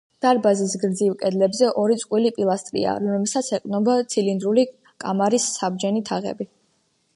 დარბაზის 0.25 0.71
გრძივ 0.83 1.11
კედლებზე 1.23 1.69
ორი 1.81 1.97
წყვილი 2.03 2.31
პილასტრია, 2.39 2.95
რომლებსაც 3.03 3.51
ეყრდნობა 3.59 3.97
ცილინდრული 4.15 4.67
კამარის 5.05 5.49
საბჯენი 5.61 6.05
თაღები. 6.11 6.53